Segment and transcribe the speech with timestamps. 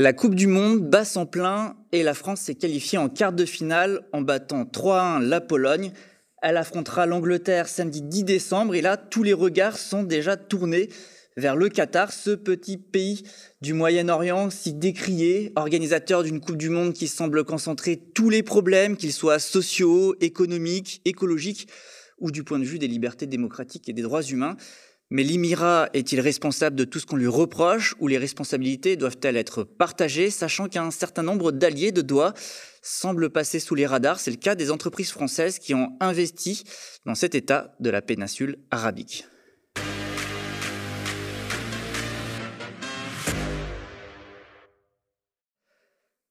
[0.00, 3.44] La Coupe du Monde bat son plein et la France s'est qualifiée en quart de
[3.44, 5.90] finale en battant 3-1 la Pologne.
[6.40, 10.88] Elle affrontera l'Angleterre samedi 10 décembre et là, tous les regards sont déjà tournés
[11.36, 13.24] vers le Qatar, ce petit pays
[13.60, 18.96] du Moyen-Orient si décrié, organisateur d'une Coupe du Monde qui semble concentrer tous les problèmes,
[18.96, 21.66] qu'ils soient sociaux, économiques, écologiques
[22.20, 24.56] ou du point de vue des libertés démocratiques et des droits humains.
[25.10, 29.64] Mais l'Émirat est-il responsable de tout ce qu'on lui reproche ou les responsabilités doivent-elles être
[29.64, 32.34] partagées, sachant qu'un certain nombre d'alliés de Doha
[32.82, 34.20] semblent passer sous les radars?
[34.20, 36.62] C'est le cas des entreprises françaises qui ont investi
[37.06, 39.24] dans cet État de la péninsule arabique.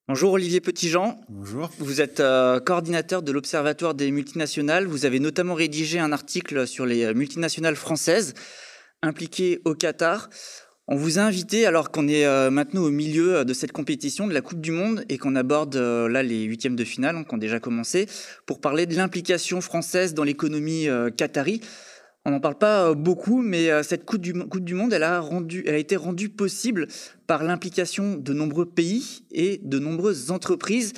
[0.08, 1.20] Bonjour Olivier Petitjean.
[1.30, 1.72] Bonjour.
[1.80, 4.86] Vous êtes euh, coordinateur de l'Observatoire des multinationales.
[4.86, 8.36] Vous avez notamment rédigé un article sur les multinationales françaises
[9.02, 10.30] impliqué au Qatar.
[10.90, 14.34] On vous a invité, alors qu'on est euh, maintenant au milieu de cette compétition de
[14.34, 17.38] la Coupe du Monde et qu'on aborde euh, là les huitièmes de finale, qui ont
[17.38, 18.08] déjà commencé,
[18.46, 21.60] pour parler de l'implication française dans l'économie euh, qatari.
[22.28, 25.24] On n'en parle pas beaucoup, mais cette coupe du, Monde, elle a,
[25.68, 26.90] été rendue possible
[27.26, 30.92] par l'implication de nombreux pays et de nombreuses entreprises,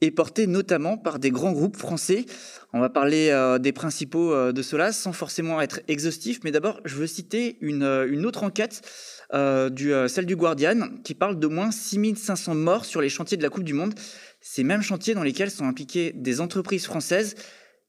[0.00, 2.26] et portée notamment par des grands groupes français.
[2.72, 6.80] On va parler euh, des principaux euh, de cela sans forcément être exhaustif, mais d'abord,
[6.84, 8.82] je veux citer une, euh, autre enquête,
[9.30, 13.62] celle du Guardian, qui parle d'au moins 6500 morts sur les chantiers de la Coupe
[13.62, 13.94] du Monde.
[14.40, 17.36] Ces mêmes chantiers dans lesquels sont impliquées des entreprises françaises.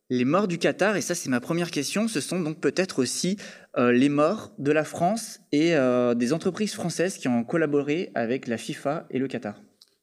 [0.10, 3.38] Les morts du Qatar, et ça c'est ma première question, ce sont donc peut-être aussi
[3.78, 5.74] les morts de la France et
[6.16, 9.56] des entreprises françaises qui ont collaboré avec la FIFA et le Qatar.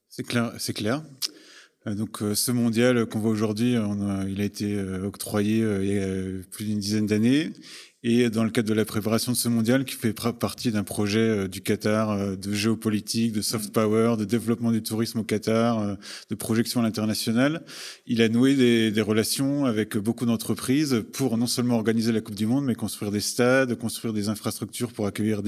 [0.08, 1.02] C'est clair, c'est clair.
[1.86, 3.76] Euh, donc euh, ce mondial qu'on voit aujourd'hui,
[4.28, 7.52] il a été euh, octroyé il y a plus d'une dizaine d'années
[8.02, 11.18] et dans le cadre de la préparation de ce mondial qui fait partie d'un projet
[11.18, 15.80] euh, du Qatar euh, de géopolitique, de soft power, de développement du tourisme au Qatar,
[15.80, 15.94] euh,
[16.30, 17.62] de projection à l'international,
[18.06, 22.46] il a noué des, relations avec beaucoup d'entreprises pour non seulement organiser la Coupe du
[22.46, 25.40] Monde, mais construire des stades, construire des infrastructures pour accueillir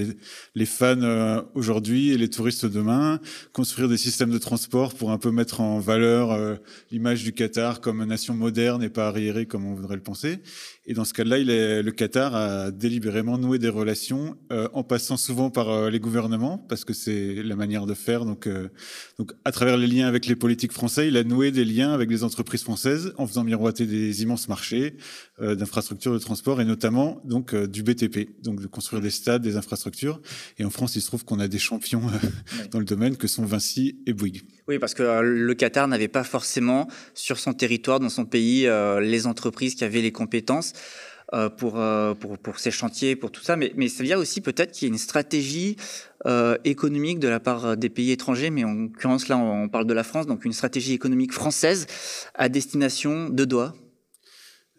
[0.55, 3.21] les fans aujourd'hui et les touristes demain,
[3.53, 6.59] construire des systèmes de transport pour un peu mettre en valeur
[6.91, 10.39] l'image du Qatar comme nation moderne et pas arriérée comme on voudrait le penser.
[10.87, 15.51] Et dans ce cas-là, le Qatar a délibérément noué des relations euh, en passant souvent
[15.51, 18.25] par euh, les gouvernements, parce que c'est la manière de faire.
[18.25, 18.69] Donc, euh,
[19.19, 22.11] donc, à travers les liens avec les politiques français, il a noué des liens avec
[22.11, 24.97] les entreprises françaises en faisant miroiter des immenses marchés
[25.41, 30.21] d'infrastructures de transport et notamment donc du BTP, donc de construire des stades, des infrastructures.
[30.59, 32.03] Et en France, il se trouve qu'on a des champions
[32.71, 34.43] dans le domaine que sont Vinci et Bouygues.
[34.69, 38.69] Oui, parce que le Qatar n'avait pas forcément sur son territoire, dans son pays,
[39.01, 40.75] les entreprises qui avaient les compétences
[41.49, 43.57] pour, euh, pour, pour, ces chantiers, pour tout ça.
[43.57, 45.77] Mais, mais ça vient aussi peut-être qu'il y ait une stratégie
[46.27, 49.95] euh, économique de la part des pays étrangers, mais en l'occurrence là on parle de
[49.95, 51.87] la France, donc une stratégie économique française
[52.35, 53.75] à destination de Doha.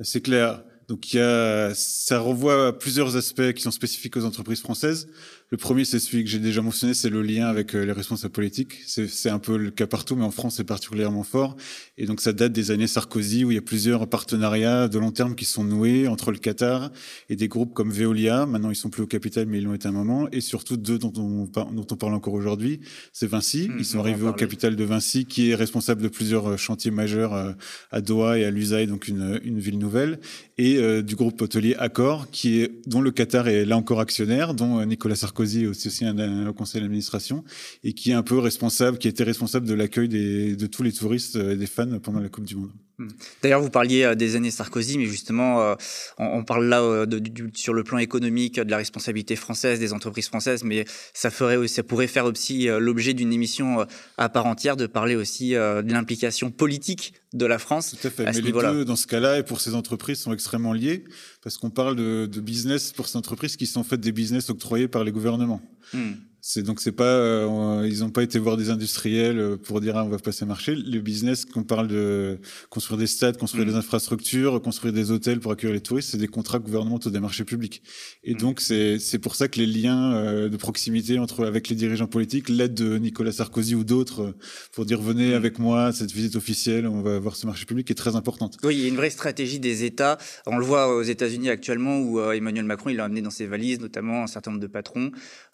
[0.02, 0.64] C'est clair.
[0.88, 5.08] Donc il y a, ça renvoie à plusieurs aspects qui sont spécifiques aux entreprises françaises.
[5.54, 8.34] Le premier, c'est celui que j'ai déjà mentionné, c'est le lien avec euh, les responsables
[8.34, 8.80] politiques.
[8.88, 11.56] C'est un peu le cas partout, mais en France, c'est particulièrement fort.
[12.00, 15.12] Et donc, ça date des années Sarkozy, où il y a plusieurs partenariats de long
[15.12, 16.92] terme qui sont noués entre le Qatar
[17.30, 18.48] et des groupes comme Veolia.
[18.48, 20.28] Maintenant, ils sont plus au capital, mais ils l'ont été un moment.
[20.32, 22.80] Et surtout, deux dont on, dont on parle encore aujourd'hui,
[23.12, 23.70] c'est Vinci.
[23.70, 26.90] Mmh, ils sont arrivés au capital de Vinci, qui est responsable de plusieurs euh, chantiers
[26.90, 27.52] majeurs euh,
[27.92, 30.20] à Doha et à Lusail, donc une, une ville nouvelle.
[30.58, 34.86] Et du groupe hôtelier Accor, qui est, dont le Qatar est là encore actionnaire, dont
[34.86, 37.44] Nicolas Sarkozy Aussi, un, un conseil d'administration
[37.84, 41.36] et qui est un peu responsable, qui était responsable de l'accueil de tous les touristes
[41.36, 42.72] et des fans pendant la Coupe du Monde.
[43.00, 43.08] Hmm.
[43.42, 45.76] D'ailleurs, vous parliez euh, des années Sarkozy, mais justement, euh,
[46.20, 47.22] on, parle là euh, de,
[47.56, 51.82] sur le plan économique de la responsabilité française des entreprises françaises, mais ça ferait, ça
[51.82, 53.88] pourrait faire aussi l'objet d'une émission
[54.18, 57.96] à part entière de parler aussi de l'implication politique de la France.
[58.00, 58.26] Tout à fait.
[58.26, 61.04] mais les deux, dans ce cas-là, et pour ces entreprises, sont extrêmement liés,
[61.42, 64.50] parce qu'on parle de, de, business pour ces entreprises qui sont en fait des business
[64.50, 65.62] octroyés par les gouvernements.
[65.94, 66.14] Hmm.
[66.46, 69.96] C'est donc c'est pas euh, ils n'ont pas été voir des industriels euh, pour dire
[69.96, 70.76] ah, on va passer marché.
[70.76, 72.38] Le business qu'on parle de
[72.70, 76.28] construire des stades, construire des infrastructures, construire des hôtels pour accueillir les touristes, c'est des
[76.28, 77.82] contrats gouvernementaux des marchés publics.
[78.26, 78.38] Et mm.
[78.40, 82.08] donc c'est c'est pour ça que les liens euh, de proximité entre avec les dirigeants
[82.08, 84.36] politiques, l'aide de Nicolas Sarkozy ou d'autres
[84.74, 85.36] pour dire venez mm.
[85.36, 88.58] avec moi cette visite officielle, on va voir ce marché public est très importante.
[88.64, 90.18] Oui, il y a une vraie stratégie des États.
[90.46, 93.80] On le voit aux États-Unis actuellement où Emmanuel Macron il a amené dans ses valises
[93.80, 95.10] notamment un certain nombre de patrons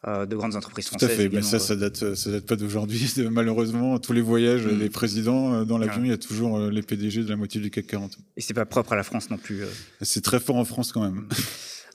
[0.08, 3.12] de grandes entreprises tout à fait, mais ça, ça date, ça date pas d'aujourd'hui.
[3.32, 4.78] Malheureusement, tous les voyages mm.
[4.78, 7.62] des présidents euh, dans l'avion, il y a toujours euh, les PDG de la moitié
[7.62, 8.18] du CAC 40.
[8.38, 9.64] Et c'est pas propre à la France non plus.
[9.64, 9.68] Euh.
[10.02, 11.28] C'est très fort en France quand même.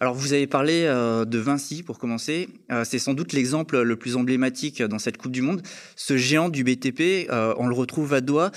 [0.01, 2.49] Alors vous avez parlé de Vinci pour commencer.
[2.83, 5.63] c'est sans doute l'exemple le plus emblématique dans cette Coupe du Monde.
[5.95, 8.51] Ce géant du BTP, on le retrouve à Doha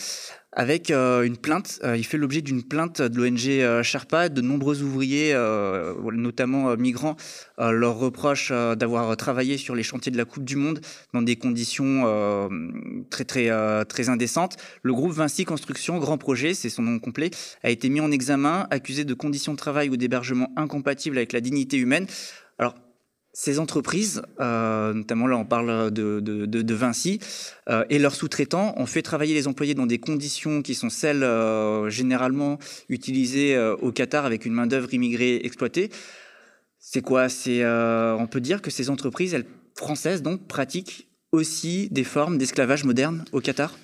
[0.58, 1.80] avec euh, une plainte.
[1.84, 4.28] Euh, il fait l'objet d'une plainte de l'ONG euh, Sherpa.
[4.28, 5.36] De nombreux ouvriers,
[6.12, 7.16] notamment migrants,
[7.60, 10.82] leur reprochent d'avoir travaillé sur les chantiers de la Coupe du Monde
[11.14, 12.04] dans des conditions
[13.12, 14.58] très très très indécentes.
[14.82, 17.30] Le groupe Vinci Construction, grand projet, c'est son nom complet,
[17.62, 21.42] a été mis en examen, accusé de conditions de travail ou d'hébergement incompatibles avec la
[21.42, 22.08] dignité humaine.
[22.58, 22.74] Alors
[23.40, 27.20] ces entreprises, euh, notamment là on parle de, de, Vinci,
[27.70, 31.22] euh, et leurs sous-traitants ont fait travailler les employés dans des conditions qui sont celles
[31.22, 32.58] euh, généralement
[32.90, 35.92] utilisées au Qatar avec une main-d'œuvre immigrée exploitée.
[36.80, 37.30] C'est quoi?
[37.30, 39.46] C'est, On peut dire que ces entreprises elles,
[39.76, 43.78] françaises donc pratiquent aussi des formes d'esclavage moderne au Qatar?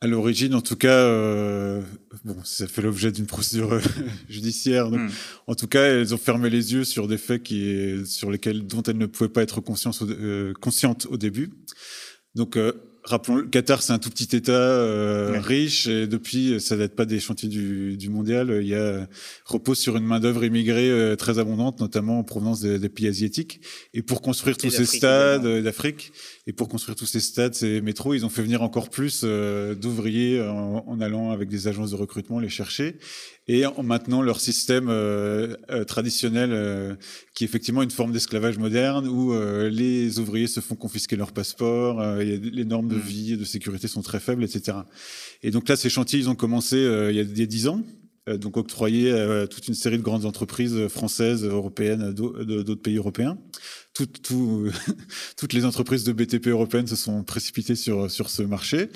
[0.00, 1.82] À l'origine, en tout cas, euh,
[2.24, 3.80] bon, ça fait l'objet d'une procédure euh,
[4.28, 4.90] judiciaire.
[4.90, 5.10] Donc, hmm.
[5.48, 8.82] En tout cas, elles ont fermé les yeux sur des faits qui, sur lesquels, dont
[8.84, 11.50] elles ne pouvaient pas être conscientes au, euh, conscientes au début.
[12.36, 12.72] Donc, euh,
[13.08, 17.04] rappelons, le Qatar, c'est un tout petit État euh, riche et depuis, ça date pas
[17.04, 18.58] des chantiers du, du mondial.
[18.60, 19.06] Il y a
[19.44, 23.08] repose sur une main d'œuvre immigrée euh, très abondante, notamment en provenance des, des pays
[23.08, 23.60] asiatiques.
[23.94, 26.12] Et pour construire tous ces stades d'Afrique
[26.46, 30.40] et pour construire tous ces stades, ces métros, ils ont fait venir encore plus d'ouvriers
[30.40, 32.96] en, en, allant avec des agences de recrutement les chercher
[33.48, 36.94] et en maintenant leur système euh, euh, traditionnel euh,
[37.34, 39.32] qui est effectivement une forme d'esclavage moderne où
[39.70, 43.02] les ouvriers se font confisquer leur passeport, les normes de mm.
[43.02, 44.78] vie et de sécurité sont très faibles, etc.
[45.42, 47.82] Et donc là, ces chantiers, ils ont commencé il y a dix ans,
[48.26, 53.38] donc octroyés à toute une série de grandes entreprises françaises, européennes, d'autres pays européens.
[53.94, 54.70] Tout, tout,
[55.36, 58.90] toutes les entreprises de BTP européennes se sont précipitées sur, sur ce marché.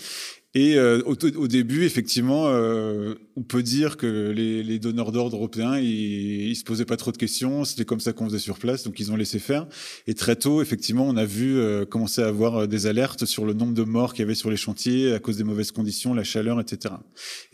[0.54, 5.36] Et euh, au, au, début, effectivement, euh, on peut dire que les, les donneurs d'ordre
[5.36, 7.64] européens, ils, ils, se posaient pas trop de questions.
[7.64, 9.66] C'était comme ça qu'on faisait sur place, donc ils ont laissé faire.
[10.06, 13.46] Et très tôt, effectivement, on a vu euh, commencer à avoir euh, des alertes sur
[13.46, 16.12] le nombre de morts qu'il y avait sur les chantiers à cause des mauvaises conditions,
[16.12, 16.96] la chaleur, etc.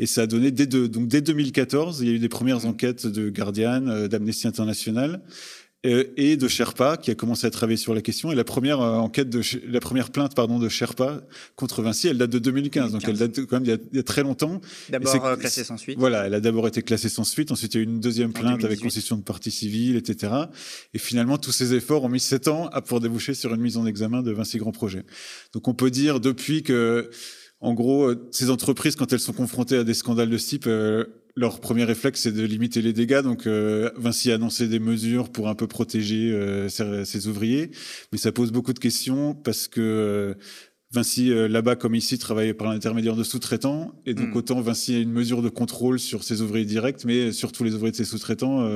[0.00, 2.66] Et ça a donné dès de, donc dès 2014, il y a eu des premières
[2.66, 7.94] enquêtes de Guardian, d'Amnesty International euh, et de Sherpa qui a commencé à travailler sur
[7.94, 8.32] la question.
[8.32, 11.22] Et la première euh, enquête de la première plainte pardon de Sherpa
[11.54, 14.22] contre Vinci, elle date de 2015, donc elle date quand même il y a, très
[14.22, 14.60] longtemps.
[14.88, 15.96] D'abord euh, classée sans suite.
[15.98, 17.52] Voilà, elle a d'abord été classée sans suite.
[17.52, 20.32] Ensuite, il y a eu une deuxième plainte avec constitution de partie civile, etc.
[20.94, 23.76] Et finalement, tous ces efforts ont mis sept ans à pour déboucher sur une mise
[23.76, 25.04] en examen de Vinci Grand Projet.
[25.52, 27.10] Donc, on peut dire depuis que
[27.60, 30.68] en gros, ces entreprises, quand elles sont confrontées à des scandales de ce type,
[31.38, 33.22] leur premier réflexe, c'est de limiter les dégâts.
[33.22, 37.70] Donc, euh, Vinci a annoncé des mesures pour un peu protéger euh, ses, ouvriers,
[38.12, 40.34] mais ça pose beaucoup de questions parce que euh,
[40.90, 44.36] Vinci, euh, là-bas comme ici, travaille par l'intermédiaire de sous-traitants, et donc hmm.
[44.38, 47.74] autant Vinci a une mesure de contrôle sur ses ouvriers directs, mais sur tous les
[47.74, 48.66] ouvriers de ses sous-traitants,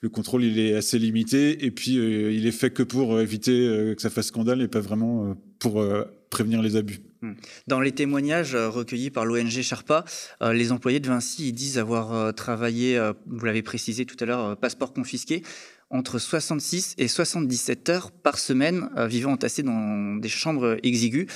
[0.00, 3.50] le contrôle il est assez limité, et puis il est fait que pour éviter
[3.96, 5.84] que ça fasse scandale et pas vraiment pour
[6.30, 7.00] prévenir les abus.
[7.22, 7.32] Hmm.
[7.66, 10.04] Dans les témoignages euh, recueillis par l'ONG Sherpa,
[10.42, 14.56] euh, les employés de Vinci disent avoir euh, travaillé, vous l'avez précisé tout à l'heure,
[14.56, 15.42] passeport confisqué,
[15.90, 21.26] entre 66 et 77 heures par semaine, vivant entassés dans des chambres exiguës.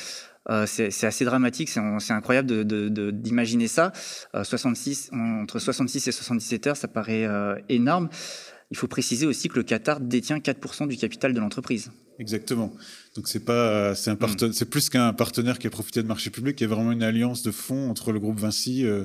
[0.66, 2.64] c'est assez dramatique, c'est incroyable
[3.12, 3.92] d'imaginer ça.
[4.40, 7.28] 66, entre 66 et 77 heures, ça paraît
[7.68, 8.08] énorme.
[8.70, 11.90] Il faut préciser aussi que le Qatar détient 4% du capital de l'entreprise.
[12.18, 12.72] Exactement.
[13.16, 14.52] Donc c'est pas, c'est un hmm.
[14.52, 16.60] c'est plus qu'un partenaire qui a profité de marché public.
[16.60, 19.04] Il y a vraiment une alliance de fonds entre le groupe Vinci, euh,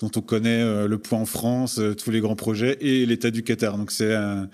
[0.00, 3.30] dont on connaît euh, le poids en France, euh, tous les grands projets, et l'État
[3.30, 3.78] du Qatar.
[3.78, 4.48] Donc c'est un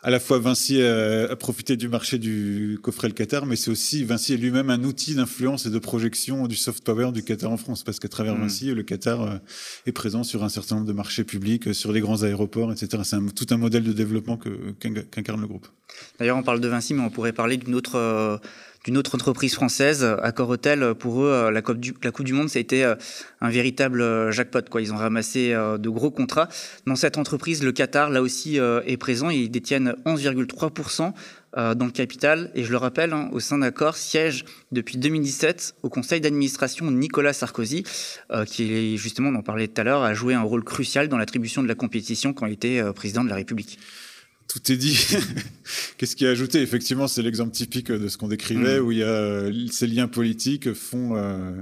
[0.00, 4.04] à la fois Vinci a, profité du marché du coffret le Qatar, mais c'est aussi
[4.04, 7.56] Vinci est lui-même un outil d'influence et de projection du soft power du Qatar en
[7.56, 8.42] France, parce qu'à travers hmm.
[8.42, 9.38] Vinci, le Qatar euh,
[9.86, 13.02] est présent sur un certain nombre de marchés publics, euh, sur les grands aéroports, etc.
[13.04, 15.66] C'est tout un modèle de développement qu'incarne le groupe.
[16.18, 18.38] D'ailleurs, on parle de Vinci, mais on pourrait parler d'une autre euh,
[18.84, 20.94] d'une autre entreprise française, Accor Hotel.
[20.94, 22.84] Pour eux, la Coupe du, la coupe du Monde, ça a été
[23.40, 24.62] un véritable jackpot.
[24.70, 24.80] Quoi.
[24.80, 26.48] Ils ont ramassé de gros contrats.
[26.86, 29.30] Dans cette entreprise, le Qatar, là aussi, est présent.
[29.30, 31.12] Ils détiennent 11,3%
[31.54, 32.50] dans le capital.
[32.54, 37.32] Et je le rappelle, hein, au sein d'Accor siège depuis 2017 au conseil d'administration Nicolas
[37.32, 37.84] Sarkozy,
[38.46, 41.62] qui justement, on en parlait tout à l'heure, a joué un rôle crucial dans l'attribution
[41.62, 43.78] de la compétition quand il était président de la République
[44.48, 44.98] tout est dit.
[45.98, 48.84] Qu'est-ce qui est ajouté Effectivement, c'est l'exemple typique de ce qu'on décrivait, mm.
[48.84, 51.60] où il y a euh, ces liens politiques font euh,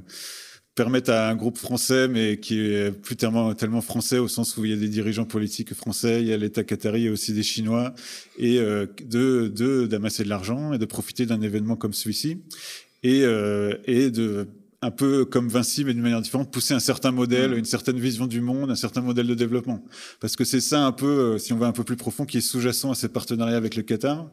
[0.76, 4.64] permettent à un groupe français, mais qui est plus tellement, tellement français au sens où
[4.64, 7.43] il y a des dirigeants politiques français, il y a l'État qatari et aussi des
[7.43, 7.95] Chinois,
[8.38, 12.43] et euh, de d'amasser de, l'argent et de profiter d'un événement comme celui-ci,
[13.02, 14.49] et, euh, et de
[14.83, 17.59] un peu comme Vinci, mais d'une manière différente, pousser un certain modèle, mm.
[17.59, 19.85] une certaine vision du monde, un certain modèle de développement.
[20.21, 22.38] Parce que c'est ça un peu, euh, si on va un peu plus profond, qui
[22.38, 24.30] est sous-jacent à ces partenariats avec le Qatar,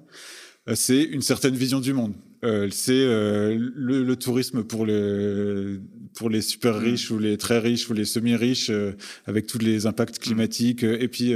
[0.70, 2.14] euh, c'est une certaine vision du monde.
[2.44, 5.78] Euh, c'est euh, le, le, tourisme pour les
[6.14, 6.84] pour les super mm.
[6.84, 8.92] riches ou les très riches ou les semi riches euh,
[9.28, 10.24] avec tous les impacts mm.
[10.24, 11.34] climatiques et puis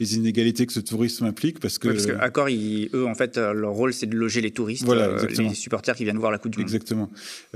[0.00, 3.72] les inégalités que ce tourisme implique parce que parce que Accor eux en fait leur
[3.72, 6.58] rôle c'est de loger les touristes voilà, les supporters qui viennent voir la Coupe du
[6.58, 6.68] Monde.
[6.68, 7.10] Exactement.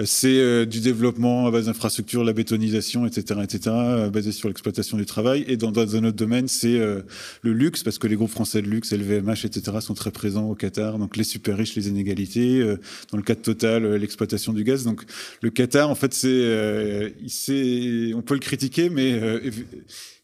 [0.05, 3.71] C'est du développement à base d'infrastructures la bétonisation etc etc
[4.13, 5.45] basé sur l'exploitation du travail.
[5.49, 8.69] Et dans, dans un autre domaine c'est le luxe parce que les groupes français de
[8.69, 10.99] luxe LVMH etc sont très présents au Qatar.
[10.99, 12.74] Donc les super riches les inégalités euh,
[13.11, 14.85] dans le cas de Total, euh, l'exploitation du gaz.
[14.85, 15.03] Donc
[15.43, 17.11] le Qatar, en fait, c'est, euh,
[18.15, 19.21] on peut le critiquer, mais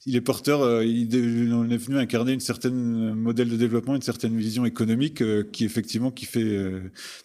[0.07, 4.65] il est porteur, il est venu incarner une certaine modèle de développement, une certaine vision
[4.65, 6.59] économique qui effectivement qui fait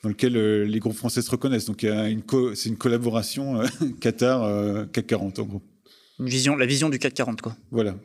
[0.04, 1.66] dans lequel les groupes français se reconnaissent.
[1.66, 1.86] Donc
[2.56, 3.62] c'est une collaboration
[4.02, 5.62] Qatar CAC 40 en gros.
[6.20, 7.56] Une vision, la vision du CAC 40 quoi.
[7.72, 7.96] Voilà.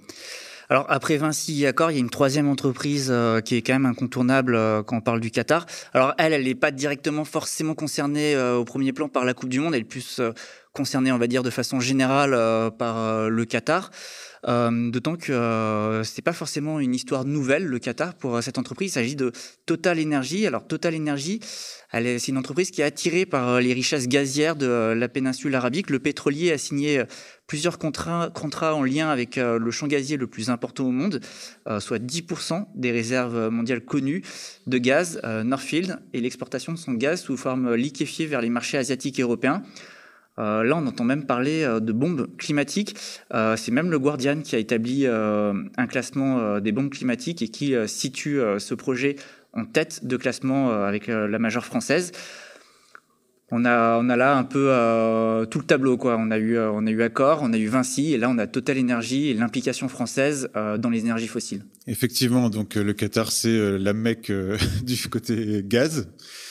[0.71, 3.87] Alors après Vinci Accor, il y a une troisième entreprise euh, qui est quand même
[3.87, 5.67] incontournable euh, quand on parle du Qatar.
[5.95, 9.49] Alors elle, elle n'est pas directement forcément concernée euh, au premier plan par la Coupe
[9.49, 9.85] du Monde, elle est
[10.73, 12.31] concernée, on va dire, de façon générale
[12.79, 13.91] par le Qatar.
[14.45, 18.93] D'autant que ce c'est pas forcément une histoire nouvelle, le Qatar, pour cette entreprise.
[18.93, 19.33] Il s'agit de
[19.67, 20.47] Total Energy.
[20.47, 21.41] Alors Total Energy,
[21.93, 25.91] c'est une entreprise qui est attirée par les richesses gazières de la péninsule arabique.
[25.91, 27.05] Le pétrolier a signé
[27.51, 31.21] plusieurs contrats, contrats en lien avec euh, le champ gazier le plus important au monde,
[31.67, 34.23] euh, soit 10% des réserves mondiales connues
[34.69, 38.79] de gaz, euh, Northfield, et l'exportation de son gaz sous forme liquéfiée vers les marchés
[38.79, 39.65] asiatiques et européens.
[40.41, 42.97] Là, on entend même parler de bombes climatiques.
[43.31, 48.41] C'est même le Guardian qui a établi un classement des bombes climatiques et qui situe
[48.59, 49.17] ce projet
[49.53, 52.13] en tête de classement avec la majeure française
[53.53, 55.97] on a, on a là un peu euh, tout le tableau.
[55.97, 56.17] Quoi.
[56.19, 58.39] On, a eu, euh, on a eu Accor, on a eu Vinci, et là on
[58.39, 61.65] a Total Energy et l'implication française euh, dans les énergies fossiles.
[61.87, 64.33] Effectivement, donc le Qatar, c'est la mecque
[64.83, 66.09] du côté gaz.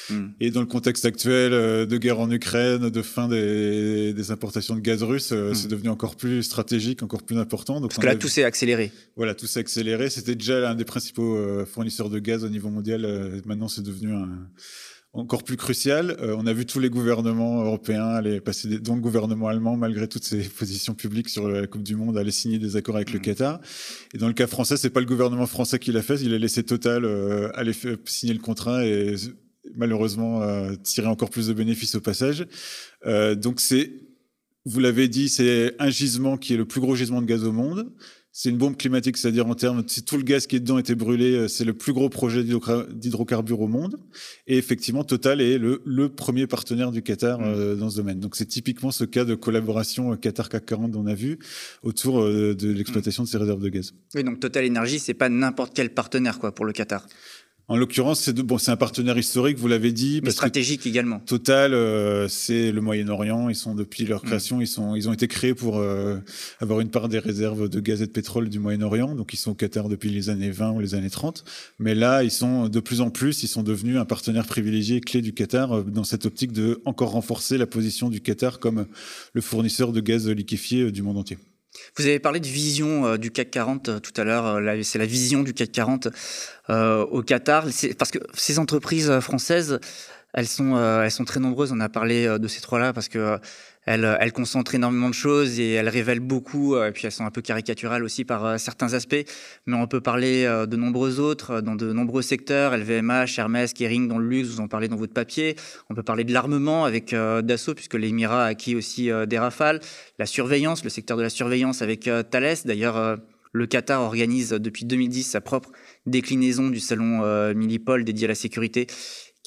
[0.10, 0.30] Hmm.
[0.40, 4.82] Et dans le contexte actuel de guerre en Ukraine, de fin des, des importations de
[4.82, 5.54] gaz russe, hmm.
[5.54, 7.82] c'est devenu encore plus stratégique, encore plus important.
[7.82, 8.92] Donc Parce que là, tout s'est accéléré.
[9.16, 10.10] Voilà, tout s'est accéléré.
[10.10, 13.42] C'était déjà l'un des principaux fournisseurs de gaz au niveau mondial.
[13.46, 14.30] maintenant, c'est devenu un
[15.14, 16.16] encore plus crucial.
[16.22, 19.76] Euh, on a vu tous les gouvernements européens aller passer, des, dont le gouvernement allemand,
[19.76, 23.12] malgré toutes ses positions publiques sur la Coupe du Monde, aller signer des accords avec
[23.12, 23.24] le mm.
[23.24, 23.60] Qatar.
[24.14, 26.38] Et dans le cas français, c'est pas le gouvernement français qui l'a fait, il a
[26.38, 27.74] laissé Total euh, aller
[28.06, 29.16] signer le contrat et
[29.76, 32.48] malheureusement euh, tirer encore plus de bénéfices au passage.
[33.06, 33.92] Euh, donc c'est,
[34.66, 37.52] vous l'avez dit, c'est un gisement qui est le plus gros gisement de gaz au
[37.52, 37.92] monde
[38.32, 40.96] c'est une bombe climatique, c'est-à-dire en termes, si tout le gaz qui est dedans était
[40.96, 44.00] brûlé, euh, c'est le plus gros projet d'hydrocarbures au monde.
[44.46, 48.20] Et effectivement, Total est le, premier partenaire du Qatar dans ce domaine.
[48.20, 51.40] Donc c'est typiquement ce cas de collaboration Qatar-CAC 40 qu'on a vu
[51.84, 53.94] autour de l'exploitation de ces réserves de gaz.
[54.16, 57.08] Oui, donc Total Energy, c'est pas n'importe quel partenaire quoi pour le Qatar.
[57.70, 60.22] En l'occurrence, c'est bon, c'est un partenaire historique, vous l'avez dit.
[60.24, 61.20] Mais stratégique également.
[61.20, 63.48] Total, euh, c'est le Moyen-Orient.
[63.48, 64.28] Ils sont depuis leur mm.
[64.28, 66.18] création, ils sont, ils ont été créés pour euh,
[66.60, 69.14] avoir une part des réserves de gaz et de pétrole du Moyen-Orient.
[69.14, 71.44] Donc ils sont au Qatar depuis les années 20 ou les années 30.
[71.78, 75.22] Mais là, ils sont de plus en plus, ils sont devenus un partenaire privilégié clé
[75.22, 78.88] du Qatar euh, dans cette optique de encore renforcer la position du Qatar comme
[79.34, 81.38] le fournisseur de gaz liquéfié du monde entier.
[81.98, 84.46] Vous avez parlé de vision euh, du CAC 40 euh, tout à l'heure.
[84.46, 86.08] Euh, c'est la vision du CAC 40
[86.70, 87.66] au Qatar.
[87.98, 89.80] Parce que ces entreprises françaises,
[90.34, 91.72] elles sont, elles sont très nombreuses.
[91.72, 93.40] On a parlé de ces trois-là parce que
[93.90, 96.78] elles, elles, concentrent énormément de choses et elles révèlent beaucoup.
[96.78, 99.26] Et puis elles sont un peu caricaturales aussi par certains aspects.
[99.66, 102.78] Mais on peut parler de nombreux autres dans de nombreux secteurs.
[102.78, 105.56] LVMH, Hermès, Kering dans le luxe, vous en parlez dans votre papier.
[105.90, 109.80] On peut parler de l'armement avec Dassault puisque l'Émirat a acquis aussi des rafales.
[110.20, 112.58] La surveillance, le secteur de la surveillance avec Thales.
[112.66, 113.18] D'ailleurs,
[113.52, 115.72] le Qatar organise depuis 2010 sa propre
[116.06, 118.86] déclinaison du salon Millipol dédié à la sécurité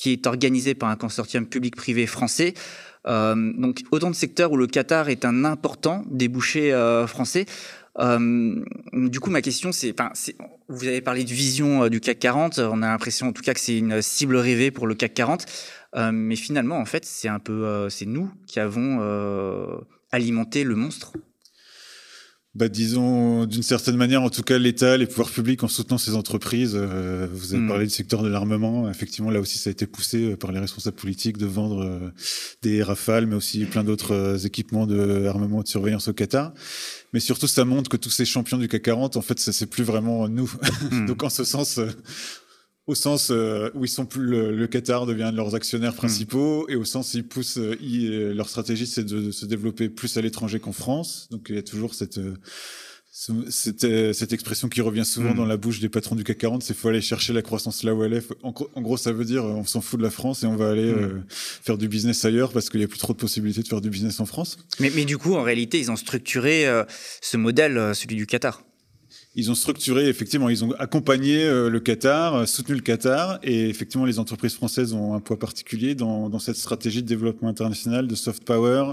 [0.03, 2.55] qui est organisé par un consortium public-privé français.
[3.07, 7.47] Euh, donc autant de secteurs où le Qatar est un important débouché euh, français.
[8.01, 9.95] Euh, du coup, ma question, c'est,
[10.69, 12.59] vous avez parlé de vision du CAC 40.
[12.59, 15.47] On a l'impression, en tout cas, que c'est une cible rêvée pour le CAC 40.
[16.13, 18.99] mais finalement, en fait, c'est un peu, c'est nous qui avons
[20.11, 21.13] alimenté le monstre
[22.55, 26.15] bah, disons, d'une certaine manière, en tout cas, l'État, les pouvoirs publics en soutenant ces
[26.15, 26.75] entreprises.
[26.75, 27.69] Euh, vous avez mm.
[27.69, 28.91] parlé du secteur de l'armement.
[28.91, 32.11] Effectivement, là aussi, ça a été poussé euh, par les responsables politiques de vendre euh,
[32.61, 36.53] des rafales, mais aussi plein d'autres équipements de armement de surveillance au Qatar.
[37.15, 39.67] Mais surtout, ça montre que tous ces champions du CAC 40, en fait, ça c'est
[39.67, 40.53] plus vraiment nous.
[40.91, 41.07] Mm.
[41.09, 41.81] Donc, en ce sens,
[42.87, 46.75] au sens euh, où ils sont plus le, Qatar devient de leurs actionnaires principaux et
[46.75, 50.59] au sens où ils poussent ils, leur stratégie c'est de, se développer plus à l'étranger
[50.59, 51.29] qu'en France.
[51.31, 52.21] Donc il y a toujours cette
[53.15, 56.75] cette, cette expression qui revient souvent dans la bouche des patrons du CAC 40 c'est
[56.75, 58.27] faut aller chercher la croissance là où elle est.
[58.43, 60.95] En, gros ça veut dire on s'en fout de la France et on va aller
[61.31, 63.91] faire du business ailleurs parce qu'il y a plus trop de possibilités de faire du
[63.91, 64.57] business en France.
[64.81, 66.67] Mais, mais du coup en réalité ils ont structuré
[67.21, 68.65] ce modèle celui du Qatar
[69.35, 73.71] ils ont structuré, effectivement, ils ont accompagné euh, le Qatar, euh, soutenu le Qatar, et
[73.71, 78.07] effectivement, les entreprises françaises ont un poids particulier dans, dans cette stratégie de développement international,
[78.07, 78.93] de soft power,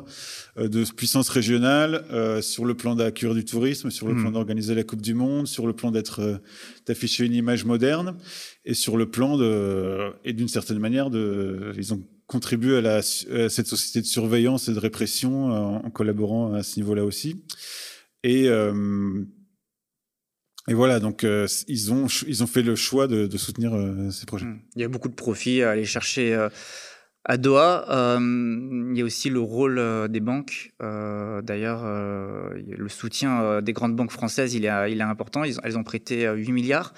[0.58, 2.06] euh, de puissance régionale,
[2.42, 4.34] sur le plan d'accueillir du tourisme, sur le plan mmh.
[4.34, 6.42] d'organiser la Coupe du Monde, sur le plan d'être
[6.86, 8.16] d'afficher une image moderne,
[8.66, 12.96] et sur le plan de et d'une certaine manière de, ils ont contribué à, la,
[12.98, 15.52] à cette société de surveillance et de répression
[15.86, 17.44] en, collaborant à ce niveau-là aussi.
[18.24, 18.48] Et
[20.70, 24.28] et voilà, donc euh, ils, ont, ils ont fait le choix de, soutenir euh, ces
[24.28, 24.46] projets.
[24.46, 24.60] Mmh.
[24.76, 26.50] Il y a beaucoup de profits à aller chercher euh,
[27.26, 27.86] à Doha.
[28.20, 30.72] il y a aussi le rôle des banques.
[30.80, 35.44] D'ailleurs, le soutien des grandes banques françaises, il est, il est important.
[35.44, 36.94] Elles ont prêté 8 milliards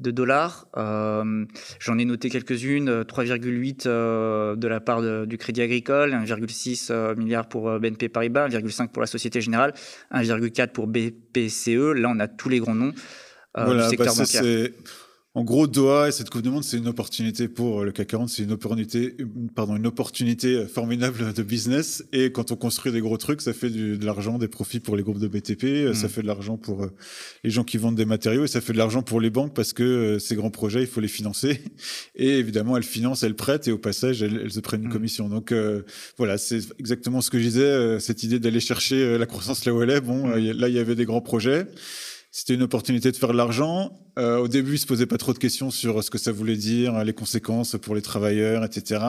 [0.00, 0.66] de dollars.
[0.76, 1.44] Euh,
[1.78, 7.14] J'en ai noté quelques-unes, 3,8 euh, de la part de, du Crédit Agricole, 1,6 euh,
[7.14, 9.74] milliard pour euh, BNP Paribas, 1,5 pour la Société Générale,
[10.12, 11.94] 1,4 pour BPCE.
[11.94, 12.92] Là, on a tous les grands noms
[13.54, 14.68] voilà, du secteur bah bancaire.
[15.34, 18.28] En gros, Doha et cette Coupe du Monde, c'est une opportunité pour le CAC 40,
[18.28, 19.16] c'est une opportunité,
[19.54, 22.04] pardon, une opportunité formidable de business.
[22.12, 24.96] Et quand on construit des gros trucs, ça fait du, de l'argent, des profits pour
[24.96, 26.10] les groupes de BTP, ça mm.
[26.10, 26.90] fait de l'argent pour euh,
[27.44, 29.72] les gens qui vendent des matériaux et ça fait de l'argent pour les banques parce
[29.72, 31.62] que euh, ces grands projets, il faut les financer.
[32.16, 34.92] Et évidemment, elles financent, elles prêtent et au passage, elles, elles se prennent une mm.
[34.92, 35.28] commission.
[35.28, 35.82] Donc euh,
[36.18, 39.80] voilà, c'est exactement ce que je disais, cette idée d'aller chercher la croissance là où
[39.80, 40.00] elle est.
[40.00, 40.58] Bon, mm.
[40.58, 41.66] là, il y avait des grands projets.
[42.32, 43.98] C'était une opportunité de faire de l'argent.
[44.18, 46.56] Euh, au début, ils se posaient pas trop de questions sur ce que ça voulait
[46.56, 49.00] dire, les conséquences pour les travailleurs, etc.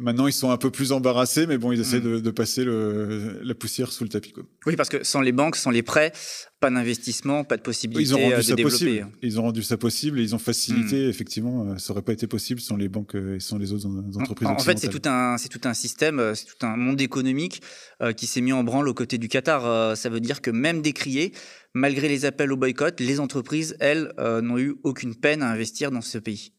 [0.00, 2.12] Maintenant, ils sont un peu plus embarrassés, mais bon, ils essaient mm.
[2.14, 4.32] de, de, passer le, la poussière sous le tapis.
[4.32, 4.44] Quoi.
[4.66, 6.12] Oui, parce que sans les banques, sans les prêts,
[6.60, 8.70] pas d'investissement, pas de possibilité ils ont rendu de ça développer.
[8.70, 9.08] Possible.
[9.22, 11.06] Ils ont rendu ça possible et ils ont facilité.
[11.06, 11.10] Mm.
[11.10, 13.88] Effectivement, euh, ça aurait pas été possible sans les banques et sans les autres
[14.20, 14.48] entreprises.
[14.48, 17.00] En, en fait, c'est tout un, c'est tout un système, euh, c'est tout un monde
[17.00, 17.62] économique
[18.02, 19.66] euh, qui s'est mis en branle aux côtés du Qatar.
[19.66, 21.32] Euh, ça veut dire que même décrié,
[21.74, 26.00] malgré les appels au boycott, les entreprises, elles, n'ont eu aucune peine à investir dans
[26.00, 26.52] ce pays.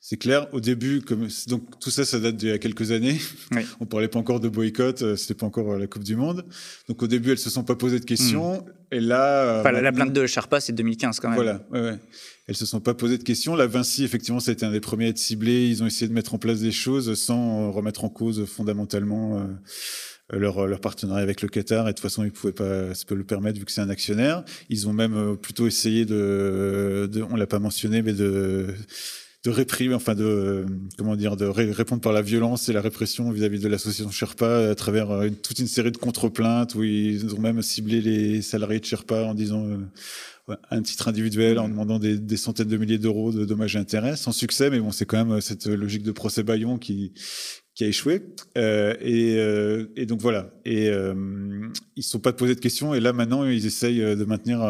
[0.00, 0.46] C'est clair.
[0.52, 3.18] Au début, comme donc tout ça, ça date d'il y a quelques années.
[3.50, 3.62] Oui.
[3.80, 6.44] On parlait pas encore de boycott, euh, c'était pas encore euh, la Coupe du Monde.
[6.88, 8.58] Donc au début, elles se sont pas posées de questions.
[8.58, 8.94] Hmm.
[8.94, 11.36] Et là, euh, enfin, la plainte de Sharpa, c'est 2015 quand même.
[11.36, 11.60] Voilà.
[11.72, 11.98] Ouais, ouais.
[12.46, 13.56] Elles se sont pas posées de questions.
[13.56, 15.68] La Vinci, effectivement, ça a été un des premiers à être ciblé.
[15.68, 19.46] Ils ont essayé de mettre en place des choses sans remettre en cause fondamentalement.
[20.30, 23.24] leur, leur partenariat avec le Qatar et de toute façon ils pouvaient pas se le
[23.24, 27.46] permettre vu que c'est un actionnaire ils ont même plutôt essayé de, de on l'a
[27.46, 28.74] pas mentionné mais de
[29.44, 33.60] de réprimer, enfin de comment dire, de répondre par la violence et la répression vis-à-vis
[33.60, 37.62] de l'association Sherpa à travers euh, toute une série de contre-plaintes où ils ont même
[37.62, 42.36] ciblé les salariés de Sherpa en disant euh, un titre individuel en demandant des, des
[42.36, 45.36] centaines de milliers d'euros de dommages et intérêts, sans succès, mais bon, c'est quand même
[45.36, 47.12] euh, cette logique de procès Bayon qui
[47.78, 48.22] qui a échoué.
[48.58, 50.50] Euh, et, euh, et, donc voilà.
[50.64, 51.14] Et euh,
[51.94, 52.92] ils se sont pas posés de questions.
[52.92, 54.60] Et là maintenant, ils essayent de maintenir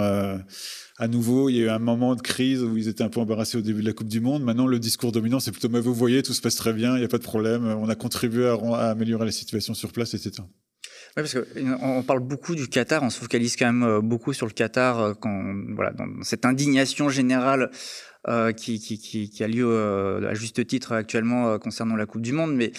[1.00, 3.20] à nouveau, il y a eu un moment de crise où ils étaient un peu
[3.20, 4.42] embarrassés au début de la Coupe du Monde.
[4.42, 6.98] Maintenant, le discours dominant, c'est plutôt, mais vous voyez, tout se passe très bien, il
[6.98, 10.14] n'y a pas de problème, on a contribué à, à améliorer la situation sur place,
[10.14, 10.42] etc.
[11.16, 14.52] Oui, parce qu'on parle beaucoup du Qatar, on se focalise quand même beaucoup sur le
[14.52, 17.70] Qatar quand, voilà, dans cette indignation générale
[18.28, 22.54] euh, qui, a lieu euh, à juste titre actuellement euh, concernant la Coupe du Monde,
[22.54, 22.72] mais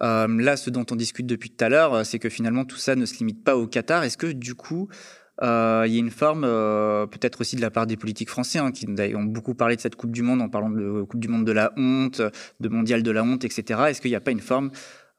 [0.00, 3.06] là, ce dont on discute depuis tout à l'heure, c'est que finalement tout ça ne
[3.06, 4.02] se limite pas au Qatar.
[4.02, 4.88] Est-ce que du coup,
[5.40, 8.86] il y a une forme, peut-être aussi de la part des politiques français, hein, qui
[9.14, 11.52] ont beaucoup parlé de cette Coupe du Monde en parlant de Coupe du Monde de
[11.52, 12.20] la honte,
[12.60, 13.80] de Mondial de la honte, etc.
[13.88, 14.70] Est-ce qu'il n'y a pas une forme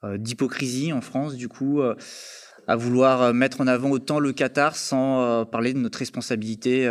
[0.04, 5.74] d'hypocrisie en France, du coup, à vouloir mettre en avant autant le Qatar sans parler
[5.74, 6.88] de notre responsabilité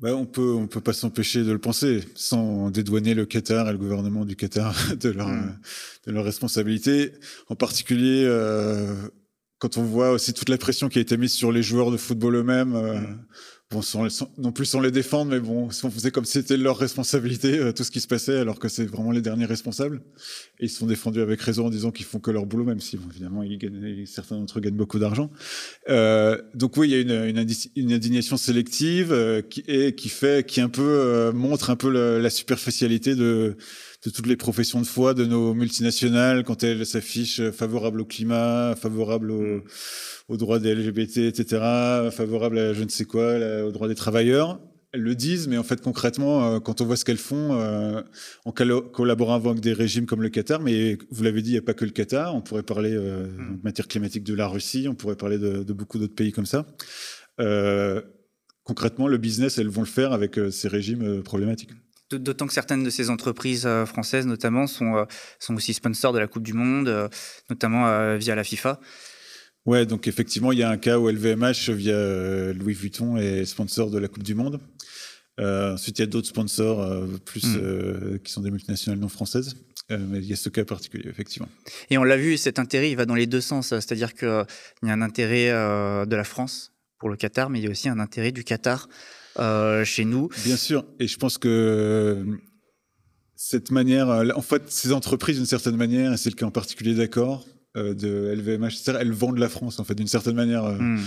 [0.00, 3.72] bah, on peut on peut pas s'empêcher de le penser sans dédouaner le Qatar et
[3.72, 5.58] le gouvernement du Qatar de leur mmh.
[6.06, 7.12] de leur responsabilité
[7.48, 8.94] en particulier euh,
[9.60, 11.98] quand on voit aussi toute la pression qui a été mise sur les joueurs de
[11.98, 13.26] football eux-mêmes, euh, mm.
[13.70, 14.06] Bon, sans,
[14.38, 17.72] non plus sans les défendre, mais bon, on faisait comme si c'était leur responsabilité, euh,
[17.72, 20.00] tout ce qui se passait, alors que c'est vraiment les derniers responsables.
[20.58, 22.96] Ils se sont défendus avec raison en disant qu'ils font que leur boulot, même si,
[22.96, 25.30] bon, évidemment, ils gagnent, certains d'entre eux gagnent beaucoup d'argent.
[25.88, 30.46] Euh, donc oui, il y a une, une, indignation sélective euh, qui, et qui fait,
[30.46, 33.56] qui un peu montre un peu la superficialité de
[34.04, 38.74] de toutes les professions de foi de nos multinationales quand elles s'affichent favorables au climat,
[38.74, 39.62] favorables mm.
[40.28, 41.44] aux, droits des LGBT, etc.,
[42.10, 44.58] favorables à je ne sais quoi, aux droits des travailleurs.
[44.92, 48.00] elles le disent, mais en fait concrètement, euh, quand on voit ce qu'elles font, euh,
[48.46, 51.62] en collaborant avec des régimes comme le Qatar, mais vous l'avez dit, il n'y a
[51.62, 53.58] pas que le Qatar, on pourrait parler euh, mm.
[53.60, 56.64] en matière climatique de la Russie, on pourrait parler de, beaucoup d'autres pays comme ça.
[58.64, 61.72] concrètement, le business, elles vont le faire avec ces régimes problématiques.
[62.10, 65.06] D'autant que certaines de ces entreprises françaises, notamment, sont,
[65.38, 67.08] sont aussi sponsors de la Coupe du Monde,
[67.48, 68.80] notamment via la FIFA.
[69.66, 73.90] Ouais, donc effectivement, il y a un cas où LVMH, via Louis Vuitton, est sponsor
[73.90, 74.60] de la Coupe du Monde.
[75.40, 77.60] Euh, ensuite, il y a d'autres sponsors euh, plus hmm.
[77.62, 79.56] euh, qui sont des multinationales non françaises.
[79.88, 81.48] mais il y a ce cas particulier, effectivement.
[81.88, 83.68] Et on l'a vu, cet intérêt, il va dans les deux sens.
[83.68, 84.44] C'est-à-dire qu'il
[84.82, 87.88] y a un intérêt de la France pour le Qatar, mais il y a aussi
[87.88, 88.88] un intérêt du Qatar
[89.84, 90.28] chez nous.
[90.44, 90.84] Bien sûr.
[90.98, 92.24] Et je pense que
[93.36, 96.94] cette manière, en fait, ces entreprises, d'une certaine manière, et c'est le cas en particulier
[96.94, 100.64] d'accord, de LVMH, elles vendent la France, en fait, d'une certaine manière.
[100.64, 100.98] Hmm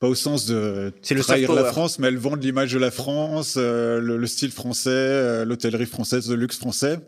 [0.00, 4.00] pas au sens de trahir la France, mais elles vendent l'image de la France, euh,
[4.00, 7.00] le, style français, euh, l'hôtellerie française, le luxe français.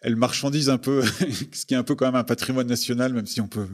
[0.00, 1.02] Elles marchandisent un peu,
[1.52, 3.66] ce qui est un peu quand même un patrimoine national, même si on peut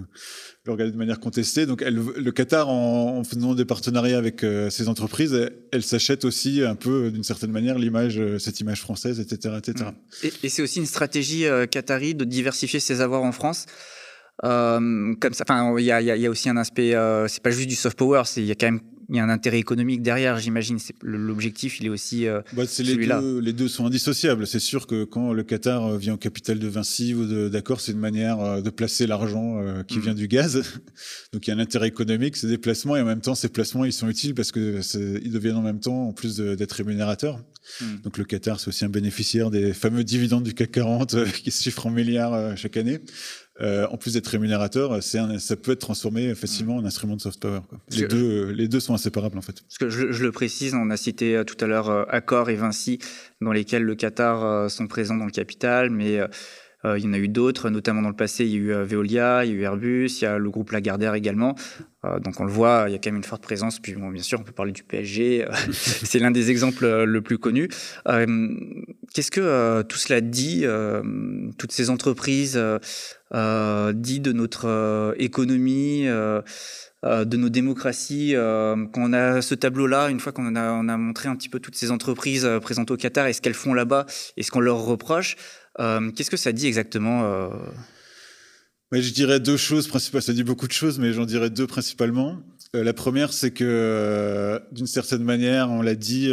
[0.65, 1.67] le regarder de manière contestée.
[1.67, 5.39] Donc, le Qatar, en, faisant des partenariats avec euh, ces entreprises,
[5.71, 9.91] elle, s'achète aussi un peu, d'une certaine manière, l'image, cette image française, etc., etc.
[10.25, 13.67] Et, et c'est aussi une stratégie qatari de diversifier ses avoirs en France.
[14.43, 17.51] Euh, comme ça, enfin, il y a, y a, aussi un aspect, euh, c'est pas
[17.51, 20.01] juste du soft power, il y a quand même il y a un intérêt économique
[20.01, 20.79] derrière, j'imagine.
[21.03, 23.21] L'objectif, il est aussi euh, bah, celui-là.
[23.21, 24.47] Les, les, deux sont indissociables.
[24.47, 27.93] C'est sûr que quand le Qatar euh, vient au capital de Vinci ou d'accord, c'est
[27.93, 30.03] une manière de placer l'argent qui mm.
[30.03, 30.63] vient du gaz.
[31.35, 33.85] Donc il y a un intérêt économique, ces déplacements, et en même temps, ces placements,
[33.85, 34.81] ils sont utiles parce que
[35.23, 37.45] ils deviennent en même temps, en plus d'être rémunérateurs.
[37.83, 37.85] Mm.
[38.05, 41.63] Donc le Qatar, c'est aussi un bénéficiaire des fameux dividendes du CAC 40 qui se
[41.63, 43.01] chiffrent en milliards chaque année.
[43.61, 47.41] Euh, en plus d'être rémunérateur, c'est ça peut être transformé facilement en instrument de soft
[47.41, 47.61] power.
[47.91, 49.63] Les, deux, les deux sont inséparables en fait.
[49.63, 52.51] Parce que je, je le précise, on a cité euh, tout à l'heure euh, Accor
[52.51, 52.99] et Vinci,
[53.41, 56.21] dans lesquels le Qatar sont présents dans le capital, mais
[56.85, 59.45] il y en a eu d'autres, notamment dans le passé, il y a eu Veolia,
[59.45, 61.55] il y a eu Airbus, il y a le groupe Lagardère également.
[62.21, 63.81] donc on le voit, il y a quand même une forte présence.
[63.81, 67.39] Puis bon, bien sûr, on peut parler du PSG, c'est l'un des exemples le plus
[67.39, 67.69] connus.
[69.15, 70.67] Qu'est-ce que tout cela dit,
[71.59, 72.61] toutes ces entreprises
[73.35, 76.41] euh, dit de notre euh, économie, euh,
[77.03, 78.35] de nos démocraties.
[78.35, 81.77] quand on a ce tableau-là, une fois qu'on a, a montré un petit peu toutes
[81.77, 84.07] ces entreprises présentes au Qatar et ce qu'elles font là-bas?
[84.39, 85.37] Et ce qu'on leur reproche,
[85.79, 87.51] qu'est-ce que ça dit exactement
[89.01, 90.23] je dirais deux choses principales.
[90.23, 92.41] Ça dit beaucoup de choses, mais j'en dirais deux principalement.
[92.73, 96.33] la première, c'est que d'une certaine manière, on l'a dit,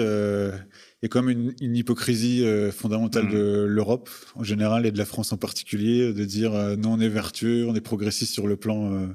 [1.01, 3.31] y a quand même une, hypocrisie euh, fondamentale mmh.
[3.31, 6.99] de l'Europe en général et de la France en particulier, de dire euh, non, on
[6.99, 9.07] est vertueux, on est progressiste sur le plan euh,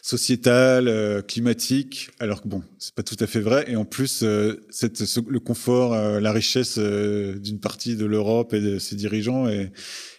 [0.00, 3.64] sociétal, climatique, alors que bon, c'est pas tout à fait vrai.
[3.68, 4.24] Et en plus,
[4.70, 9.70] cette, le confort, la richesse d'une partie de l'Europe et de ses dirigeants est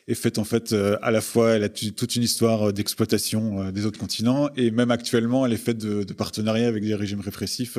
[0.10, 3.62] est faite en fait euh, à la fois, elle a toute une histoire euh, d'exploitation
[3.62, 6.96] euh, des autres continents et même actuellement, elle est faite de, de partenariats avec des
[6.96, 7.78] régimes répressifs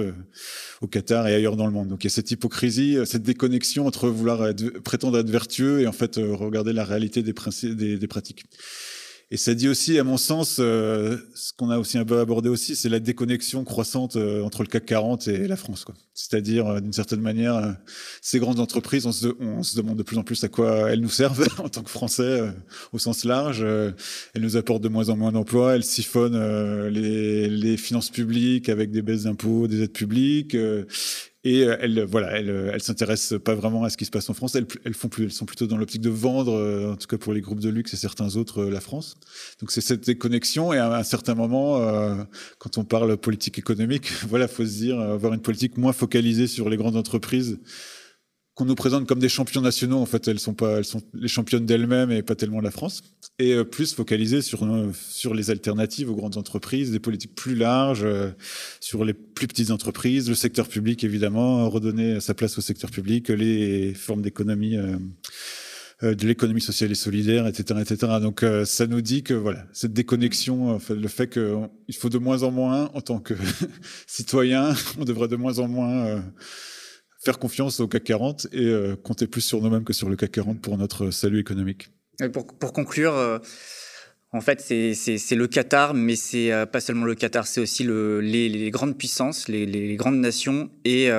[0.81, 1.88] au Qatar et ailleurs dans le monde.
[1.88, 5.93] Donc il y a cette hypocrisie, cette déconnexion entre vouloir prétendre être vertueux et en
[5.93, 7.35] fait regarder la réalité des,
[7.75, 8.45] des, des pratiques.
[9.33, 12.49] Et ça dit aussi, à mon sens, euh, ce qu'on a aussi un peu abordé
[12.49, 15.85] aussi, c'est la déconnexion croissante euh, entre le CAC 40 et la France.
[16.14, 17.77] C'est-à-dire, euh, d'une certaine manière,
[18.23, 21.47] ces grandes entreprises, on se, demande de plus en plus à quoi elles nous servent
[21.59, 22.43] en tant que Français
[22.93, 23.62] au sens large.
[23.62, 29.01] elles nous apportent de moins en moins d'emplois, elles siphonnent les, finances publiques avec des
[29.01, 30.57] baisses d'impôts, des aides publiques,
[31.42, 34.29] et euh, elles, voilà, elles, euh, elles s'intéressent pas vraiment à ce qui se passe
[34.29, 34.55] en France.
[34.57, 37.16] Elles, elles font plus, elles sont plutôt dans l'optique de vendre, euh, en tout cas
[37.16, 39.16] pour les groupes de luxe et certains autres, la France.
[39.61, 40.72] Donc c'est cette déconnexion.
[40.74, 41.81] Et à un certain moment,
[42.59, 46.68] quand on parle politique économique, voilà, faut se dire avoir une politique moins focalisée sur
[46.68, 47.59] les grandes entreprises
[48.61, 49.96] qu'on nous présente comme des champions nationaux.
[49.96, 53.03] En fait, elles sont pas, elles sont les championnes d'elles-mêmes et pas tellement la France.
[53.38, 57.55] Et euh, plus focalisées sur euh, sur les alternatives aux grandes entreprises, des politiques plus
[57.55, 58.33] larges euh,
[58.79, 63.31] sur les plus petites entreprises, le secteur public évidemment, redonner sa place au secteur public,
[63.31, 64.77] les formes d'économie.
[66.03, 68.12] de l'économie sociale et solidaire, etc., etc.
[68.23, 72.51] Donc, ça nous dit que voilà, cette déconnexion, le fait qu'il faut de moins en
[72.51, 73.35] moins, en tant que
[74.07, 76.23] citoyen, on devrait de moins en moins
[77.22, 80.33] faire confiance au CAC 40 et euh, compter plus sur nous-mêmes que sur le CAC
[80.33, 81.90] 40 pour notre salut économique.
[82.33, 83.38] pour, pour, conclure, euh,
[84.33, 88.20] en fait, c'est le Qatar, mais c'est euh, pas seulement le Qatar, c'est aussi le,
[88.20, 91.11] les, les, grandes puissances, les, les, grandes nations et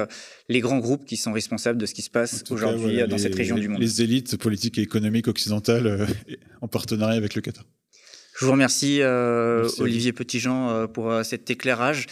[0.50, 3.58] les grands groupes qui sont responsables de ce qui se passe aujourd'hui dans cette région
[3.58, 3.82] du monde.
[3.82, 6.08] Les élites politiques et économiques occidentales
[6.62, 7.66] en partenariat avec le Qatar.
[8.34, 12.08] Je Je vous remercie, Olivier Petitjean, pour cet éclairage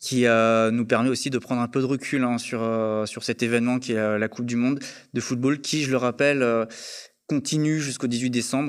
[0.00, 2.60] qui nous permet aussi de prendre un peu de recul hein, sur,
[3.06, 4.80] sur cet événement qui est la Coupe du Monde
[5.12, 6.66] de football, qui, je le rappelle,
[7.30, 8.68] continue jusqu'au 18 décembre.